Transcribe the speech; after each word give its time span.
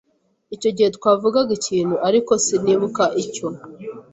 Icyo 0.55 0.69
gihe 0.75 0.89
twavugaga 0.97 1.51
ikintu, 1.59 1.95
ariko 2.07 2.31
sinibuka 2.45 3.03
icyo. 3.23 3.47